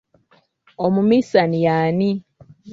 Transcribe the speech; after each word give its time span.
Omumiisani 0.85 1.59
yani? 1.67 2.09